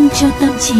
Vitamin 0.00 0.10
cho 0.20 0.30
tâm 0.40 0.50
trí. 0.60 0.74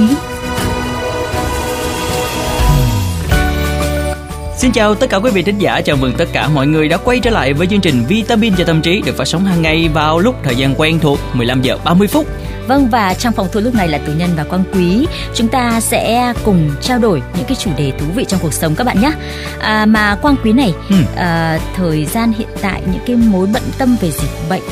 Xin 4.57 4.73
chào 4.73 4.95
tất 4.95 5.11
cả 5.11 5.17
quý 5.17 5.31
vị 5.31 5.43
thính 5.43 5.59
giả, 5.59 5.81
chào 5.81 5.97
mừng 5.97 6.13
tất 6.19 6.29
cả 6.33 6.49
mọi 6.49 6.67
người 6.67 6.89
đã 6.89 6.97
quay 6.97 7.21
trở 7.21 7.31
lại 7.31 7.53
với 7.53 7.67
chương 7.67 7.81
trình 7.81 8.05
Vitamin 8.09 8.55
cho 8.59 8.65
tâm 8.65 8.83
trí 8.83 9.03
được 9.07 9.17
phát 9.17 9.25
sóng 9.25 9.45
hàng 9.45 9.63
ngày 9.63 9.89
vào 9.95 10.19
lúc 10.19 10.35
thời 10.45 10.57
gian 10.57 10.75
quen 10.77 10.99
thuộc 11.01 11.19
15 11.33 11.63
giờ 11.63 11.79
30 11.85 12.09
phút. 12.09 12.27
Vâng 12.69 12.89
và 12.89 13.15
trong 13.15 13.33
phòng 13.33 13.49
thu 13.53 13.61
lúc 13.61 13.75
này 13.75 13.89
là 13.89 13.99
Tú 13.99 14.13
Nhân 14.13 14.31
và 14.37 14.45
Quang 14.45 14.65
Quý 14.75 15.07
Chúng 15.35 15.49
ta 15.49 15.81
sẽ 15.81 16.33
cùng 16.45 16.71
trao 16.81 16.99
đổi 16.99 17.23
những 17.37 17.47
cái 17.47 17.57
chủ 17.57 17.71
đề 17.79 17.93
thú 17.99 18.07
vị 18.15 18.25
trong 18.29 18.41
cuộc 18.43 18.53
sống 18.53 18.75
các 18.75 18.85
bạn 18.85 19.01
nhé 19.01 19.13
à, 19.61 19.87
Mà 19.87 20.17
Quang 20.23 20.37
Quý 20.45 20.53
này, 20.53 20.75
ừ. 20.89 20.97
à, 21.17 21.59
thời 21.77 22.07
gian 22.07 22.33
hiện 22.33 22.49
tại 22.61 22.83
những 22.93 23.03
cái 23.07 23.17
mối 23.17 23.47
bận 23.53 23.63
tâm 23.79 23.97
về 24.01 24.11
dịch 24.11 24.49
bệnh 24.49 24.63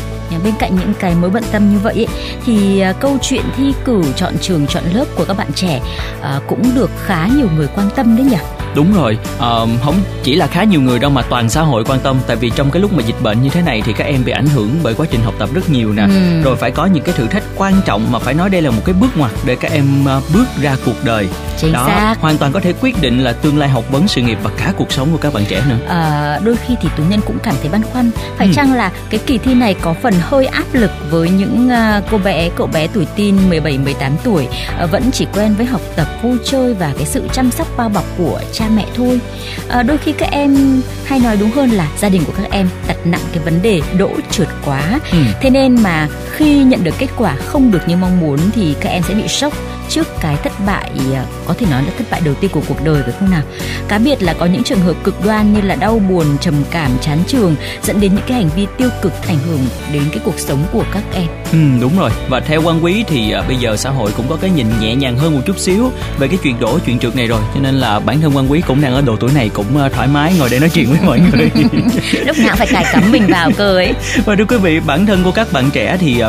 bên 0.45 0.55
cạnh 0.59 0.77
những 0.77 0.92
cái 0.98 1.14
mối 1.14 1.30
bận 1.30 1.42
tâm 1.52 1.73
như 1.73 1.78
vậy 1.78 1.95
ấy, 1.95 2.06
thì 2.46 2.80
à, 2.80 2.92
câu 2.92 3.18
chuyện 3.23 3.42
thi 3.56 3.73
cử 3.84 4.02
chọn 4.16 4.34
trường 4.41 4.66
chọn 4.66 4.84
lớp 4.95 5.04
của 5.16 5.24
các 5.24 5.37
bạn 5.37 5.52
trẻ 5.54 5.80
à, 6.23 6.41
cũng 6.48 6.62
được 6.74 6.91
khá 7.06 7.28
nhiều 7.37 7.48
người 7.56 7.68
quan 7.74 7.88
tâm 7.96 8.16
đấy 8.16 8.27
nhỉ? 8.30 8.57
Đúng 8.74 8.92
rồi 8.95 9.18
uh, 9.36 9.68
không 9.84 9.95
chỉ 10.22 10.34
là 10.34 10.46
khá 10.46 10.64
nhiều 10.64 10.80
người 10.80 10.98
đâu 10.98 11.10
mà 11.10 11.22
toàn 11.22 11.48
xã 11.48 11.62
hội 11.62 11.84
quan 11.84 12.00
tâm 12.00 12.16
tại 12.26 12.36
vì 12.36 12.50
trong 12.50 12.70
cái 12.70 12.82
lúc 12.82 12.92
mà 12.92 13.02
dịch 13.02 13.22
bệnh 13.22 13.42
như 13.42 13.48
thế 13.48 13.62
này 13.62 13.82
thì 13.84 13.92
các 13.92 14.04
em 14.04 14.24
bị 14.24 14.32
ảnh 14.32 14.46
hưởng 14.46 14.70
bởi 14.82 14.95
quá 14.95 15.06
trình 15.10 15.20
học 15.24 15.34
tập 15.38 15.48
rất 15.54 15.70
nhiều 15.70 15.92
nè 15.92 16.02
ừ. 16.02 16.42
rồi 16.45 16.56
phải 16.56 16.70
có 16.70 16.86
những 16.86 17.04
cái 17.04 17.14
thử 17.14 17.26
thách 17.26 17.42
quan 17.56 17.74
trọng 17.84 18.12
mà 18.12 18.18
phải 18.18 18.34
nói 18.34 18.50
đây 18.50 18.62
là 18.62 18.70
một 18.70 18.82
cái 18.84 18.95
bước 19.00 19.16
ngoặt 19.16 19.30
để 19.46 19.56
các 19.56 19.73
em 19.73 20.06
uh, 20.18 20.23
bước 20.34 20.46
ra 20.62 20.76
cuộc 20.84 21.04
đời 21.04 21.28
Chính 21.59 21.73
đó 21.73 21.84
xác. 21.86 22.16
hoàn 22.20 22.38
toàn 22.38 22.52
có 22.52 22.60
thể 22.60 22.73
quyết 22.80 23.00
định 23.00 23.24
là 23.24 23.32
tương 23.32 23.59
lai 23.59 23.68
học 23.68 23.84
vấn 23.90 24.09
sự 24.09 24.20
nghiệp 24.20 24.38
và 24.42 24.50
cả 24.59 24.73
cuộc 24.76 24.92
sống 24.92 25.09
của 25.12 25.18
các 25.18 25.34
bạn 25.34 25.45
trẻ 25.48 25.62
nữa 25.68 25.78
à, 25.88 26.40
đôi 26.45 26.56
khi 26.66 26.74
thì 26.82 26.88
tú 26.96 27.02
nhân 27.10 27.20
cũng 27.26 27.38
cảm 27.42 27.54
thấy 27.60 27.70
băn 27.70 27.82
khoăn 27.82 28.10
phải 28.37 28.46
ừ. 28.46 28.52
chăng 28.56 28.73
là 28.73 28.93
cái 29.10 29.21
kỳ 29.26 29.38
thi 29.38 29.54
này 29.54 29.74
có 29.74 29.95
phần 30.02 30.15
hơi 30.21 30.46
áp 30.46 30.65
lực 30.73 30.90
với 31.10 31.30
những 31.30 31.68
uh, 31.68 32.04
cô 32.10 32.18
bé 32.18 32.50
cậu 32.56 32.66
bé 32.66 32.87
tuổi 32.87 33.06
teen 33.16 33.48
17 33.48 33.78
18 33.78 34.12
tuổi 34.24 34.48
uh, 34.84 34.90
vẫn 34.90 35.10
chỉ 35.12 35.26
quen 35.34 35.54
với 35.54 35.66
học 35.66 35.80
tập 35.96 36.09
vui 36.23 36.38
chơi 36.45 36.74
và 36.74 36.93
cái 36.96 37.06
sự 37.06 37.28
chăm 37.32 37.50
sóc 37.50 37.66
bao 37.76 37.88
bọc 37.88 38.04
của 38.18 38.40
cha 38.59 38.68
mẹ 38.76 38.87
thôi 38.95 39.20
à, 39.68 39.82
đôi 39.82 39.98
khi 39.98 40.12
các 40.12 40.28
em 40.32 40.80
hay 41.04 41.18
nói 41.18 41.37
đúng 41.40 41.51
hơn 41.51 41.70
là 41.70 41.88
gia 41.98 42.09
đình 42.09 42.23
của 42.26 42.32
các 42.37 42.51
em 42.51 42.68
đặt 42.88 42.96
nặng 43.04 43.20
cái 43.32 43.45
vấn 43.45 43.62
đề 43.62 43.80
đỗ 43.98 44.10
trượt 44.30 44.48
quá 44.65 45.00
ừ. 45.12 45.18
thế 45.40 45.50
nên 45.50 45.82
mà 45.82 46.09
khi 46.38 46.64
nhận 46.64 46.84
được 46.84 46.94
kết 46.98 47.08
quả 47.16 47.36
không 47.36 47.70
được 47.70 47.88
như 47.88 47.96
mong 47.96 48.20
muốn 48.20 48.38
thì 48.54 48.74
các 48.80 48.90
em 48.90 49.02
sẽ 49.02 49.14
bị 49.14 49.28
sốc 49.28 49.52
trước 49.88 50.06
cái 50.20 50.36
thất 50.36 50.52
bại 50.66 50.90
à, 51.14 51.24
có 51.46 51.54
thể 51.54 51.66
nói 51.70 51.82
là 51.82 51.92
thất 51.98 52.04
bại 52.10 52.20
đầu 52.24 52.34
tiên 52.34 52.50
của 52.54 52.62
cuộc 52.68 52.84
đời 52.84 53.02
phải 53.02 53.12
không 53.18 53.30
nào? 53.30 53.42
Cá 53.88 53.98
biệt 53.98 54.22
là 54.22 54.34
có 54.34 54.46
những 54.46 54.62
trường 54.62 54.80
hợp 54.80 54.96
cực 55.04 55.24
đoan 55.24 55.54
như 55.54 55.60
là 55.60 55.74
đau 55.74 55.98
buồn 55.98 56.26
trầm 56.40 56.54
cảm 56.70 56.90
chán 57.00 57.18
trường 57.26 57.56
dẫn 57.82 58.00
đến 58.00 58.14
những 58.14 58.24
cái 58.26 58.36
hành 58.36 58.50
vi 58.56 58.66
tiêu 58.76 58.88
cực 59.02 59.12
ảnh 59.26 59.38
hưởng 59.48 59.60
đến 59.92 60.02
cái 60.12 60.20
cuộc 60.24 60.38
sống 60.38 60.64
của 60.72 60.84
các 60.92 61.02
em. 61.12 61.26
Ừ 61.52 61.59
đúng 61.80 61.98
rồi. 61.98 62.10
Và 62.28 62.40
theo 62.40 62.62
quan 62.62 62.84
quý 62.84 63.04
thì 63.06 63.30
à, 63.30 63.42
bây 63.48 63.56
giờ 63.56 63.76
xã 63.76 63.90
hội 63.90 64.10
cũng 64.16 64.26
có 64.28 64.36
cái 64.41 64.50
nhìn 64.50 64.66
nhẹ 64.81 64.94
nhàng 64.94 65.19
hơn 65.19 65.34
một 65.34 65.41
chút 65.47 65.59
xíu 65.59 65.91
về 66.19 66.28
cái 66.28 66.38
chuyện 66.42 66.60
đổ 66.60 66.78
chuyện 66.86 66.98
trượt 66.98 67.16
này 67.16 67.26
rồi. 67.26 67.41
Cho 67.54 67.60
nên 67.60 67.75
là 67.75 68.00
bản 68.00 68.20
thân 68.20 68.36
quan 68.36 68.50
quý 68.50 68.62
cũng 68.66 68.81
đang 68.81 68.94
ở 68.94 69.00
độ 69.00 69.16
tuổi 69.16 69.31
này 69.34 69.50
cũng 69.54 69.78
à, 69.78 69.88
thoải 69.88 70.09
mái 70.09 70.34
ngồi 70.38 70.48
để 70.50 70.59
nói 70.59 70.70
chuyện 70.75 70.86
với 70.91 70.98
mọi 71.06 71.20
người. 71.20 71.50
Lúc 72.26 72.38
nào 72.38 72.56
phải 72.56 72.66
cài 72.66 72.84
cắm 72.92 73.12
mình 73.12 73.26
vào 73.26 73.50
cơ 73.56 73.76
ấy. 73.76 73.94
Và 74.25 74.36
thưa 74.36 74.44
quý 74.44 74.56
vị 74.56 74.81
bản 74.81 75.06
thân 75.06 75.25
của 75.25 75.32
các 75.32 75.53
bạn 75.53 75.70
trẻ 75.72 75.97
thì 76.00 76.20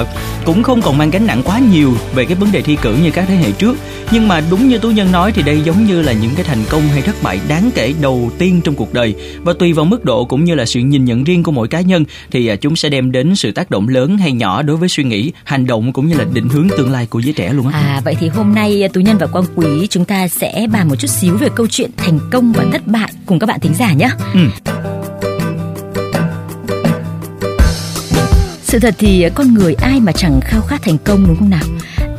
cũng 0.46 0.64
không 0.64 0.82
còn 0.82 0.98
mang 0.98 1.12
gánh 1.12 1.28
nặng 1.28 1.42
quá 1.46 1.60
nhiều 1.72 1.94
về 2.16 2.26
cái 2.26 2.36
vấn 2.36 2.52
đề 2.52 2.62
thi 2.62 2.78
cử 2.82 2.96
như 3.04 3.12
các 3.12 3.26
thế 3.28 3.36
hệ 3.36 3.52
trước. 3.52 3.78
Nhưng 4.12 4.28
mà 4.28 4.42
đúng 4.50 4.68
như 4.68 4.78
tú 4.78 4.90
nhân 4.90 5.12
nói 5.12 5.32
thì 5.32 5.44
đây 5.44 5.62
giống 5.62 5.86
như 5.86 6.02
là 6.02 6.12
những 6.12 6.32
cái 6.36 6.46
thành 6.46 6.64
công 6.70 6.82
hay 6.82 7.02
thất 7.02 7.16
bại 7.24 7.40
đáng 7.48 7.70
kể 7.76 7.94
đầu 8.02 8.32
tiên 8.38 8.62
trong 8.64 8.76
cuộc 8.76 8.94
đời. 8.94 9.16
Và 9.44 9.54
tùy 9.60 9.74
vào 9.74 9.86
mức 9.86 10.06
độ 10.06 10.26
cũng 10.26 10.44
như 10.44 10.56
là 10.56 10.66
sự 10.66 10.80
nhìn 10.80 11.06
nhận 11.06 11.24
riêng 11.24 11.44
của 11.44 11.52
mỗi 11.52 11.68
cá 11.68 11.82
nhân 11.82 12.06
thì 12.32 12.48
à, 12.48 12.56
chúng 12.56 12.76
sẽ 12.76 12.90
đem 12.90 13.12
đến 13.12 13.36
sự 13.36 13.52
tác 13.52 13.72
động 13.72 13.88
lớn 13.88 14.18
hay 14.18 14.32
nhỏ 14.32 14.62
đối 14.62 14.78
với 14.78 14.90
suy 14.90 15.04
nghĩ 15.04 15.32
hành 15.44 15.68
động 15.68 15.94
cũng 15.94 16.08
như 16.08 16.18
là 16.18 16.26
định 16.34 16.50
hướng 16.50 16.68
tương 16.78 16.92
lai 16.92 17.06
của 17.06 17.20
giới 17.20 17.34
trẻ 17.34 17.54
luôn 17.54 17.68
á. 17.68 17.80
À 17.80 18.02
vậy 18.06 18.16
thì 18.20 18.28
hôm 18.28 18.56
nay 18.56 18.84
à, 18.84 18.88
tú 18.94 19.02
nhân 19.02 19.18
và 19.18 19.28
quang 19.28 19.46
quý 19.56 19.88
chúng 19.90 20.06
ta 20.06 20.28
sẽ 20.28 20.68
bàn 20.72 20.90
một 20.90 20.96
chút 20.96 21.08
xíu 21.08 21.38
về 21.38 21.48
câu 21.56 21.68
chuyện 21.68 21.90
thành 21.98 22.20
công 22.32 22.54
và 22.54 22.66
thất 22.72 22.88
bại 22.88 23.12
cùng 23.26 23.40
các 23.40 23.48
bạn 23.48 23.60
thính 23.60 23.74
giả 23.74 23.94
nhé. 23.94 24.10
Ừ. 24.34 24.40
Sự 28.70 28.80
thật 28.80 28.96
thì 28.98 29.30
con 29.36 29.54
người 29.54 29.74
ai 29.74 30.00
mà 30.00 30.12
chẳng 30.12 30.40
khao 30.42 30.62
khát 30.62 30.82
thành 30.82 30.98
công, 30.98 31.28
đúng 31.28 31.38
không 31.38 31.50
nào? 31.50 31.64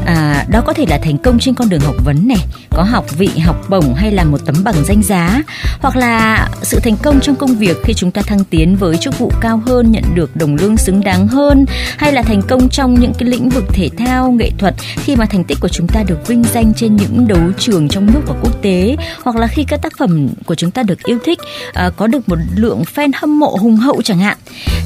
À, 0.06 0.46
đó 0.48 0.60
có 0.60 0.72
thể 0.72 0.86
là 0.88 0.98
thành 0.98 1.18
công 1.18 1.38
trên 1.38 1.54
con 1.54 1.68
đường 1.68 1.80
học 1.80 1.94
vấn 2.04 2.28
này. 2.28 2.44
Có 2.70 2.82
học 2.82 3.18
vị 3.18 3.28
học 3.44 3.56
bổng 3.68 3.94
hay 3.94 4.10
là 4.10 4.24
một 4.24 4.38
tấm 4.46 4.64
bằng 4.64 4.84
danh 4.84 5.02
giá. 5.02 5.42
Hoặc 5.80 5.96
là 5.96 6.48
sự 6.62 6.80
thành 6.80 6.96
công 7.02 7.20
trong 7.20 7.36
công 7.36 7.54
việc 7.54 7.76
khi 7.84 7.94
chúng 7.94 8.10
ta 8.10 8.22
thăng 8.22 8.44
tiến 8.44 8.76
với 8.76 8.96
chức 8.96 9.18
vụ 9.18 9.32
cao 9.40 9.62
hơn 9.66 9.92
nhận 9.92 10.04
được 10.14 10.36
đồng 10.36 10.56
lương 10.56 10.76
xứng 10.76 11.00
đáng 11.00 11.28
hơn. 11.28 11.66
Hay 11.96 12.12
là 12.12 12.22
thành 12.22 12.42
công 12.42 12.68
trong 12.68 13.00
những 13.00 13.12
cái 13.18 13.28
lĩnh 13.28 13.48
vực 13.48 13.64
thể 13.68 13.88
thao 13.98 14.30
nghệ 14.30 14.50
thuật 14.58 14.74
khi 14.78 15.16
mà 15.16 15.26
thành 15.26 15.44
tích 15.44 15.58
của 15.60 15.68
chúng 15.68 15.88
ta 15.88 16.02
được 16.02 16.26
vinh 16.26 16.44
danh 16.44 16.74
trên 16.74 16.96
những 16.96 17.28
đấu 17.28 17.52
trường 17.58 17.88
trong 17.88 18.06
nước 18.06 18.20
và 18.26 18.34
quốc 18.42 18.62
tế. 18.62 18.96
Hoặc 19.22 19.36
là 19.36 19.46
khi 19.46 19.64
các 19.64 19.82
tác 19.82 19.92
phẩm 19.98 20.28
của 20.46 20.54
chúng 20.54 20.70
ta 20.70 20.82
được 20.82 21.02
yêu 21.02 21.18
thích 21.24 21.38
à, 21.72 21.90
có 21.96 22.06
được 22.06 22.28
một 22.28 22.38
lượng 22.54 22.82
fan 22.94 23.10
hâm 23.14 23.38
mộ 23.38 23.56
hùng 23.60 23.76
hậu 23.76 24.02
chẳng 24.02 24.18
hạn. 24.18 24.36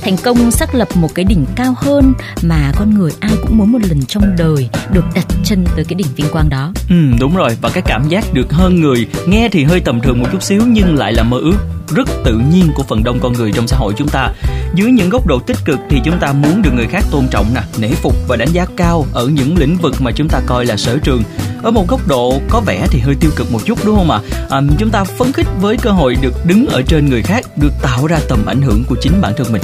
Thành 0.02 0.16
công 0.16 0.50
xác 0.50 0.74
lập 0.74 0.88
một 0.94 1.14
cái 1.14 1.24
đỉnh 1.24 1.46
cao 1.56 1.74
hơn 1.76 2.14
mà 2.42 2.72
con 2.76 2.94
người 2.94 3.12
ai 3.20 3.32
cũng 3.42 3.58
muốn 3.58 3.72
một 3.72 3.78
lần 3.88 4.04
trong 4.06 4.36
đời 4.36 4.68
được 4.92 5.03
đặt 5.14 5.26
chân 5.44 5.64
tới 5.76 5.84
cái 5.84 5.94
đỉnh 5.94 6.06
vinh 6.16 6.26
quang 6.32 6.48
đó. 6.48 6.72
Ừ 6.90 6.96
đúng 7.20 7.36
rồi 7.36 7.50
và 7.62 7.70
cái 7.70 7.82
cảm 7.86 8.08
giác 8.08 8.24
được 8.32 8.52
hơn 8.52 8.80
người 8.80 9.06
nghe 9.26 9.48
thì 9.52 9.64
hơi 9.64 9.80
tầm 9.80 10.00
thường 10.00 10.20
một 10.20 10.26
chút 10.32 10.42
xíu 10.42 10.62
nhưng 10.66 10.94
lại 10.98 11.12
là 11.12 11.22
mơ 11.22 11.38
ước 11.38 11.56
rất 11.94 12.08
tự 12.24 12.40
nhiên 12.52 12.70
của 12.74 12.82
phần 12.82 13.04
đông 13.04 13.18
con 13.22 13.32
người 13.32 13.52
trong 13.52 13.68
xã 13.68 13.76
hội 13.76 13.92
chúng 13.96 14.08
ta. 14.08 14.32
Dưới 14.74 14.90
những 14.90 15.08
góc 15.08 15.26
độ 15.26 15.38
tích 15.38 15.56
cực 15.64 15.78
thì 15.90 16.00
chúng 16.04 16.18
ta 16.18 16.32
muốn 16.32 16.62
được 16.62 16.70
người 16.74 16.86
khác 16.86 17.04
tôn 17.10 17.28
trọng 17.30 17.46
nè 17.54 17.60
nể 17.78 17.88
phục 17.88 18.14
và 18.28 18.36
đánh 18.36 18.48
giá 18.52 18.66
cao 18.76 19.06
ở 19.12 19.26
những 19.26 19.58
lĩnh 19.58 19.76
vực 19.76 19.94
mà 20.00 20.10
chúng 20.12 20.28
ta 20.28 20.40
coi 20.46 20.66
là 20.66 20.76
sở 20.76 20.98
trường. 20.98 21.22
Ở 21.62 21.70
một 21.70 21.88
góc 21.88 22.08
độ 22.08 22.40
có 22.48 22.60
vẻ 22.60 22.86
thì 22.90 22.98
hơi 22.98 23.14
tiêu 23.20 23.30
cực 23.36 23.52
một 23.52 23.60
chút 23.64 23.78
đúng 23.84 23.96
không 23.96 24.10
ạ? 24.10 24.20
À? 24.50 24.60
chúng 24.78 24.90
ta 24.90 25.04
phấn 25.04 25.32
khích 25.32 25.46
với 25.60 25.76
cơ 25.76 25.90
hội 25.90 26.16
được 26.22 26.46
đứng 26.46 26.66
ở 26.66 26.82
trên 26.82 27.10
người 27.10 27.22
khác 27.22 27.44
được 27.56 27.72
tạo 27.82 28.06
ra 28.06 28.18
tầm 28.28 28.46
ảnh 28.46 28.62
hưởng 28.62 28.84
của 28.88 28.96
chính 29.00 29.20
bản 29.20 29.32
thân 29.36 29.52
mình. 29.52 29.62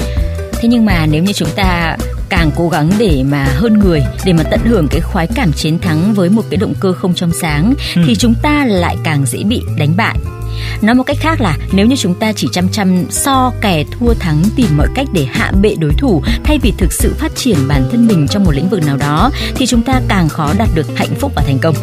Thế 0.52 0.68
nhưng 0.68 0.84
mà 0.84 1.06
nếu 1.06 1.22
như 1.22 1.32
chúng 1.32 1.48
ta 1.56 1.96
càng 2.30 2.50
cố 2.56 2.68
gắng 2.68 2.90
để 2.98 3.24
mà 3.30 3.44
hơn 3.44 3.78
người 3.78 4.02
để 4.24 4.32
mà 4.32 4.42
tận 4.42 4.60
hưởng 4.64 4.88
cái 4.88 5.00
khoái 5.00 5.26
cảm 5.34 5.52
chiến 5.52 5.78
thắng 5.78 6.14
với 6.14 6.28
một 6.28 6.42
cái 6.50 6.56
động 6.56 6.74
cơ 6.80 6.92
không 6.92 7.14
trong 7.14 7.32
sáng 7.32 7.74
ừ. 7.96 8.02
thì 8.06 8.14
chúng 8.14 8.34
ta 8.42 8.64
lại 8.64 8.96
càng 9.04 9.26
dễ 9.26 9.42
bị 9.42 9.62
đánh 9.78 9.96
bại 9.96 10.16
nói 10.82 10.94
một 10.94 11.02
cách 11.02 11.16
khác 11.20 11.40
là 11.40 11.56
nếu 11.72 11.86
như 11.86 11.96
chúng 11.96 12.14
ta 12.14 12.32
chỉ 12.32 12.48
chăm 12.52 12.68
chăm 12.68 13.04
so 13.10 13.52
kẻ 13.60 13.84
thua 13.90 14.14
thắng 14.14 14.42
tìm 14.56 14.66
mọi 14.76 14.88
cách 14.94 15.06
để 15.12 15.26
hạ 15.32 15.52
bệ 15.62 15.74
đối 15.78 15.92
thủ 15.92 16.22
thay 16.44 16.58
vì 16.58 16.72
thực 16.78 16.92
sự 16.92 17.14
phát 17.18 17.36
triển 17.36 17.56
bản 17.68 17.82
thân 17.90 18.06
mình 18.06 18.26
trong 18.28 18.44
một 18.44 18.52
lĩnh 18.54 18.68
vực 18.68 18.86
nào 18.86 18.96
đó 18.96 19.30
thì 19.54 19.66
chúng 19.66 19.82
ta 19.82 20.00
càng 20.08 20.28
khó 20.28 20.52
đạt 20.58 20.68
được 20.74 20.86
hạnh 20.96 21.14
phúc 21.18 21.32
và 21.36 21.42
thành 21.46 21.58
công 21.58 21.74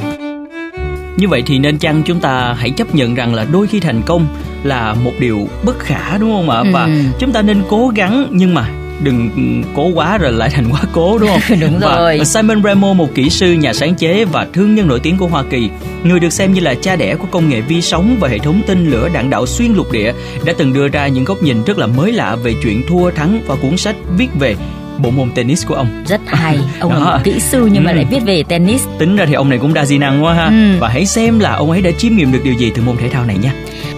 như 1.17 1.27
vậy 1.27 1.43
thì 1.45 1.59
nên 1.59 1.77
chăng 1.77 2.03
chúng 2.03 2.19
ta 2.19 2.55
hãy 2.59 2.71
chấp 2.71 2.95
nhận 2.95 3.15
rằng 3.15 3.35
là 3.35 3.45
đôi 3.51 3.67
khi 3.67 3.79
thành 3.79 4.01
công 4.05 4.27
là 4.63 4.93
một 4.93 5.11
điều 5.19 5.47
bất 5.63 5.79
khả 5.79 6.17
đúng 6.17 6.31
không 6.31 6.49
ạ 6.49 6.59
ừ. 6.59 6.69
và 6.73 6.89
chúng 7.19 7.31
ta 7.31 7.41
nên 7.41 7.63
cố 7.69 7.91
gắng 7.95 8.27
nhưng 8.31 8.53
mà 8.53 8.69
đừng 9.03 9.63
cố 9.75 9.87
quá 9.87 10.17
rồi 10.17 10.31
lại 10.31 10.49
thành 10.49 10.69
quá 10.71 10.81
cố 10.93 11.17
đúng 11.17 11.29
không? 11.29 11.59
đúng 11.61 11.79
rồi. 11.79 12.17
Và 12.17 12.25
Simon 12.25 12.63
Remo 12.63 12.93
một 12.93 13.15
kỹ 13.15 13.29
sư, 13.29 13.53
nhà 13.53 13.73
sáng 13.73 13.95
chế 13.95 14.25
và 14.25 14.47
thương 14.53 14.75
nhân 14.75 14.87
nổi 14.87 14.99
tiếng 14.99 15.17
của 15.17 15.27
Hoa 15.27 15.43
Kỳ, 15.49 15.69
người 16.03 16.19
được 16.19 16.33
xem 16.33 16.53
như 16.53 16.61
là 16.61 16.75
cha 16.81 16.95
đẻ 16.95 17.15
của 17.15 17.27
công 17.31 17.49
nghệ 17.49 17.61
vi 17.61 17.81
sóng 17.81 18.17
và 18.19 18.27
hệ 18.27 18.39
thống 18.39 18.61
tên 18.67 18.91
lửa 18.91 19.09
đạn 19.13 19.29
đạo 19.29 19.45
xuyên 19.45 19.73
lục 19.73 19.91
địa, 19.91 20.13
đã 20.45 20.53
từng 20.57 20.73
đưa 20.73 20.87
ra 20.87 21.07
những 21.07 21.23
góc 21.23 21.43
nhìn 21.43 21.63
rất 21.63 21.77
là 21.77 21.87
mới 21.87 22.11
lạ 22.11 22.35
về 22.35 22.55
chuyện 22.63 22.83
thua 22.87 23.11
thắng 23.11 23.41
và 23.47 23.55
cuốn 23.55 23.77
sách 23.77 23.95
viết 24.17 24.29
về 24.39 24.55
bộ 24.99 25.11
môn 25.11 25.31
tennis 25.31 25.65
của 25.65 25.75
ông. 25.75 26.03
Rất 26.07 26.21
hay. 26.25 26.59
Ông 26.79 26.93
là 26.93 27.19
kỹ 27.23 27.39
sư 27.39 27.69
nhưng 27.71 27.83
ừ. 27.83 27.85
mà 27.85 27.91
lại 27.91 28.05
viết 28.09 28.19
về 28.25 28.43
tennis. 28.43 28.85
Tính 28.99 29.15
ra 29.15 29.25
thì 29.25 29.33
ông 29.33 29.49
này 29.49 29.59
cũng 29.59 29.73
đa 29.73 29.85
di 29.85 29.97
năng 29.97 30.23
quá 30.23 30.33
ha. 30.33 30.45
Ừ. 30.45 30.79
và 30.79 30.89
hãy 30.89 31.05
xem 31.05 31.39
là 31.39 31.53
ông 31.53 31.71
ấy 31.71 31.81
đã 31.81 31.91
chiêm 31.97 32.15
nghiệm 32.15 32.31
được 32.31 32.39
điều 32.43 32.53
gì 32.53 32.71
từ 32.75 32.81
môn 32.81 32.97
thể 32.97 33.09
thao 33.09 33.25
này 33.25 33.37
nha. 33.37 33.53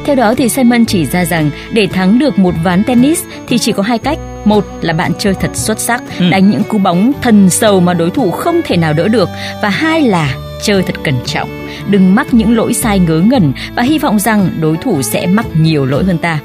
Theo 0.05 0.15
đó 0.15 0.33
thì 0.37 0.49
Simon 0.49 0.85
chỉ 0.85 1.05
ra 1.05 1.25
rằng 1.25 1.49
để 1.71 1.87
thắng 1.87 2.19
được 2.19 2.39
một 2.39 2.53
ván 2.63 2.83
tennis 2.83 3.23
thì 3.47 3.57
chỉ 3.57 3.71
có 3.71 3.83
hai 3.83 3.97
cách. 3.97 4.19
Một 4.45 4.65
là 4.81 4.93
bạn 4.93 5.11
chơi 5.19 5.33
thật 5.33 5.49
xuất 5.53 5.79
sắc 5.79 6.03
ừ. 6.19 6.29
đánh 6.29 6.49
những 6.49 6.63
cú 6.63 6.77
bóng 6.77 7.11
thần 7.21 7.49
sầu 7.49 7.79
mà 7.79 7.93
đối 7.93 8.09
thủ 8.09 8.31
không 8.31 8.61
thể 8.65 8.77
nào 8.77 8.93
đỡ 8.93 9.07
được. 9.07 9.29
Và 9.61 9.69
hai 9.69 10.01
là 10.01 10.35
chơi 10.63 10.83
thật 10.83 10.95
cẩn 11.03 11.15
trọng 11.25 11.58
đừng 11.89 12.15
mắc 12.15 12.33
những 12.33 12.57
lỗi 12.57 12.73
sai 12.73 12.99
ngớ 12.99 13.19
ngẩn 13.19 13.53
và 13.75 13.83
hy 13.83 13.99
vọng 13.99 14.19
rằng 14.19 14.49
đối 14.61 14.77
thủ 14.77 15.01
sẽ 15.01 15.27
mắc 15.27 15.45
nhiều 15.59 15.85
lỗi 15.85 16.03
hơn 16.03 16.17
ta. 16.17 16.39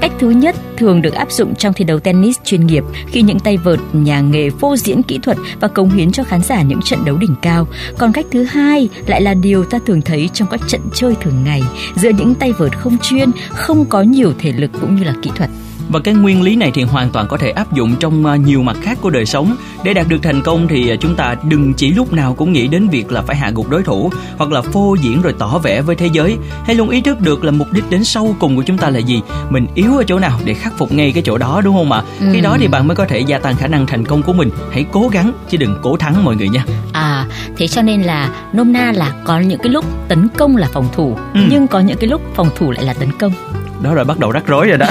Cách 0.00 0.12
thứ 0.18 0.30
nhất 0.30 0.56
thường 0.76 1.02
được 1.02 1.14
áp 1.14 1.32
dụng 1.32 1.54
trong 1.54 1.72
thi 1.72 1.84
đấu 1.84 2.00
tennis 2.00 2.36
chuyên 2.44 2.66
nghiệp 2.66 2.84
khi 3.06 3.22
những 3.22 3.40
tay 3.40 3.56
vợt 3.56 3.78
nhà 3.92 4.20
nghề 4.20 4.50
phô 4.50 4.76
diễn 4.76 5.02
kỹ 5.02 5.18
thuật 5.22 5.36
và 5.60 5.68
cống 5.68 5.90
hiến 5.90 6.12
cho 6.12 6.24
khán 6.24 6.42
giả 6.42 6.62
những 6.62 6.82
trận 6.82 7.04
đấu 7.04 7.16
đỉnh 7.16 7.34
cao. 7.42 7.68
Còn 7.98 8.12
cách 8.12 8.26
thứ 8.30 8.44
hai 8.44 8.88
lại 9.06 9.20
là 9.20 9.34
điều 9.34 9.64
ta 9.64 9.78
thường 9.86 10.00
thấy 10.02 10.30
trong 10.32 10.48
các 10.48 10.60
trận 10.66 10.80
chơi 10.94 11.14
thường 11.20 11.44
ngày 11.44 11.62
giữa 11.96 12.10
những 12.10 12.34
tay 12.34 12.52
vợt 12.52 12.78
không 12.78 12.98
chuyên, 13.02 13.30
không 13.50 13.84
có 13.84 14.02
nhiều 14.02 14.32
thể 14.38 14.52
lực 14.52 14.70
cũng 14.80 14.96
như 14.96 15.04
là 15.04 15.14
kỹ 15.22 15.30
thuật 15.36 15.50
và 15.88 16.00
cái 16.00 16.14
nguyên 16.14 16.42
lý 16.42 16.56
này 16.56 16.70
thì 16.74 16.82
hoàn 16.82 17.10
toàn 17.10 17.26
có 17.28 17.36
thể 17.36 17.50
áp 17.50 17.72
dụng 17.72 17.96
trong 18.00 18.26
à, 18.26 18.36
nhiều 18.36 18.62
mặt 18.62 18.76
khác 18.82 18.98
của 19.00 19.10
đời 19.10 19.26
sống. 19.26 19.56
Để 19.84 19.94
đạt 19.94 20.08
được 20.08 20.18
thành 20.22 20.42
công 20.42 20.68
thì 20.68 20.88
à, 20.88 20.96
chúng 21.00 21.14
ta 21.14 21.36
đừng 21.42 21.74
chỉ 21.74 21.90
lúc 21.90 22.12
nào 22.12 22.34
cũng 22.34 22.52
nghĩ 22.52 22.66
đến 22.66 22.88
việc 22.88 23.12
là 23.12 23.22
phải 23.22 23.36
hạ 23.36 23.50
gục 23.54 23.70
đối 23.70 23.82
thủ 23.82 24.10
hoặc 24.36 24.52
là 24.52 24.62
phô 24.62 24.96
diễn 25.00 25.22
rồi 25.22 25.34
tỏ 25.38 25.58
vẻ 25.58 25.80
với 25.80 25.96
thế 25.96 26.08
giới. 26.12 26.36
Hay 26.64 26.76
luôn 26.76 26.90
ý 26.90 27.00
thức 27.00 27.20
được 27.20 27.44
là 27.44 27.50
mục 27.50 27.72
đích 27.72 27.90
đến 27.90 28.04
sau 28.04 28.36
cùng 28.38 28.56
của 28.56 28.62
chúng 28.62 28.78
ta 28.78 28.90
là 28.90 28.98
gì 28.98 29.20
mình 29.50 29.66
yếu 29.74 29.96
ở 29.96 30.04
chỗ 30.06 30.18
nào 30.18 30.40
để 30.44 30.54
khắc 30.54 30.78
phục 30.78 30.92
ngay 30.92 31.12
cái 31.12 31.22
chỗ 31.26 31.38
đó 31.38 31.60
đúng 31.64 31.74
không 31.74 31.92
ạ? 31.92 32.02
Ừ. 32.20 32.26
khi 32.32 32.40
đó 32.40 32.56
thì 32.60 32.68
bạn 32.68 32.88
mới 32.88 32.96
có 32.96 33.04
thể 33.04 33.20
gia 33.20 33.38
tăng 33.38 33.56
khả 33.56 33.66
năng 33.66 33.86
thành 33.86 34.04
công 34.04 34.22
của 34.22 34.32
mình. 34.32 34.50
Hãy 34.72 34.84
cố 34.92 35.08
gắng 35.08 35.32
chứ 35.50 35.56
đừng 35.56 35.76
cố 35.82 35.96
thắng 35.96 36.24
mọi 36.24 36.36
người 36.36 36.48
nha. 36.48 36.64
À 36.92 37.26
thế 37.56 37.68
cho 37.68 37.82
nên 37.82 38.02
là 38.02 38.30
nôm 38.52 38.72
na 38.72 38.92
là 38.92 39.12
có 39.24 39.38
những 39.38 39.58
cái 39.58 39.68
lúc 39.68 39.84
tấn 40.08 40.28
công 40.36 40.56
là 40.56 40.68
phòng 40.72 40.88
thủ 40.92 41.16
ừ. 41.34 41.40
nhưng 41.50 41.66
có 41.66 41.80
những 41.80 41.96
cái 41.96 42.08
lúc 42.08 42.22
phòng 42.34 42.50
thủ 42.56 42.70
lại 42.70 42.84
là 42.84 42.94
tấn 42.94 43.08
công 43.18 43.32
đó 43.84 43.94
rồi 43.94 44.04
bắt 44.04 44.18
đầu 44.18 44.30
rắc 44.30 44.46
rối 44.46 44.68
rồi 44.68 44.78
đó. 44.78 44.86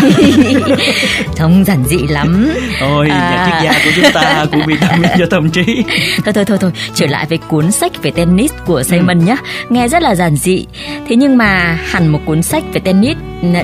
Trông 1.35 1.63
giản 1.65 1.83
dị 1.85 1.97
lắm. 2.07 2.53
Ôi 2.81 3.09
à... 3.09 3.29
nhà 3.31 3.45
triết 3.45 3.63
gia 3.63 3.85
của 3.85 3.91
chúng 3.95 4.11
ta 4.13 4.45
của 4.51 4.61
vitamin 4.67 5.11
cho 5.19 5.25
tâm 5.29 5.49
trí. 5.49 5.83
Thôi 6.25 6.33
thôi 6.33 6.45
thôi 6.45 6.57
thôi 6.61 6.71
trở 6.93 7.05
lại 7.05 7.25
với 7.29 7.37
cuốn 7.37 7.71
sách 7.71 8.03
về 8.03 8.11
tennis 8.11 8.51
của 8.65 8.83
Simon 8.83 9.19
ừ. 9.19 9.25
nhé 9.25 9.35
nghe 9.69 9.87
rất 9.87 10.03
là 10.03 10.15
giản 10.15 10.35
dị. 10.35 10.65
Thế 11.07 11.15
nhưng 11.15 11.37
mà 11.37 11.79
hẳn 11.85 12.07
một 12.07 12.19
cuốn 12.25 12.41
sách 12.41 12.63
về 12.73 12.81
tennis 12.83 13.17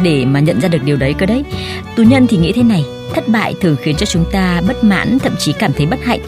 để 0.03 0.25
mà 0.25 0.39
nhận 0.39 0.61
ra 0.61 0.69
được 0.69 0.83
điều 0.83 0.97
đấy 0.97 1.13
cơ 1.13 1.25
đấy. 1.25 1.43
Tú 1.95 2.03
nhân 2.03 2.27
thì 2.27 2.37
nghĩ 2.37 2.51
thế 2.51 2.63
này 2.63 2.85
thất 3.15 3.27
bại 3.27 3.53
thường 3.61 3.75
khiến 3.81 3.95
cho 3.95 4.05
chúng 4.05 4.25
ta 4.31 4.61
bất 4.67 4.83
mãn 4.83 5.19
thậm 5.19 5.35
chí 5.39 5.53
cảm 5.53 5.73
thấy 5.73 5.85
bất 5.85 5.99
hạnh. 6.05 6.19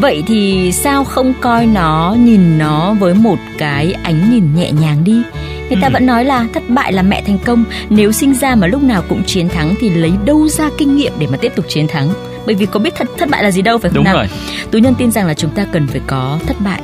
Vậy 0.00 0.22
thì 0.26 0.72
sao 0.72 1.04
không 1.04 1.34
coi 1.40 1.66
nó 1.66 2.16
nhìn 2.18 2.58
nó 2.58 2.94
với 2.94 3.14
một 3.14 3.38
cái 3.58 3.94
ánh 4.02 4.30
nhìn 4.30 4.54
nhẹ 4.54 4.72
nhàng 4.72 5.04
đi 5.04 5.22
người 5.68 5.78
ta 5.80 5.86
ừ. 5.88 5.92
vẫn 5.92 6.06
nói 6.06 6.24
là 6.24 6.46
thất 6.52 6.62
bại 6.68 6.92
là 6.92 7.02
mẹ 7.02 7.22
thành 7.26 7.38
công 7.38 7.64
nếu 7.88 8.12
sinh 8.12 8.34
ra 8.34 8.54
mà 8.54 8.66
lúc 8.66 8.82
nào 8.82 9.02
cũng 9.08 9.24
chiến 9.24 9.48
thắng 9.48 9.74
thì 9.80 9.90
lấy 9.90 10.12
đâu 10.24 10.48
ra 10.48 10.70
kinh 10.78 10.96
nghiệm 10.96 11.12
để 11.18 11.26
mà 11.26 11.36
tiếp 11.36 11.52
tục 11.56 11.64
chiến 11.68 11.88
thắng 11.88 12.08
bởi 12.46 12.54
vì 12.54 12.66
có 12.66 12.80
biết 12.80 12.94
thất 12.96 13.08
thất 13.18 13.28
bại 13.28 13.42
là 13.42 13.50
gì 13.50 13.62
đâu 13.62 13.78
phải 13.78 13.90
không 13.90 13.96
Đúng 13.96 14.04
nào 14.04 14.16
rồi. 14.16 14.26
tú 14.70 14.78
nhân 14.78 14.94
tin 14.98 15.10
rằng 15.10 15.26
là 15.26 15.34
chúng 15.34 15.50
ta 15.50 15.66
cần 15.72 15.86
phải 15.86 16.00
có 16.06 16.38
thất 16.46 16.56
bại 16.60 16.80